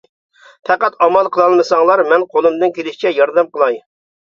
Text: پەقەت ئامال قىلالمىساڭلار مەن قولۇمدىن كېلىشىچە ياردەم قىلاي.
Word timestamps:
پەقەت 0.69 0.97
ئامال 1.07 1.29
قىلالمىساڭلار 1.37 2.05
مەن 2.11 2.29
قولۇمدىن 2.35 2.77
كېلىشىچە 2.83 3.17
ياردەم 3.23 3.57
قىلاي. 3.57 3.85